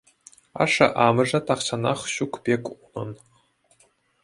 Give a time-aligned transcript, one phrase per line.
[0.63, 3.11] Ашшӗ-амӑшӗ тахҫанах ҫук пек унӑн.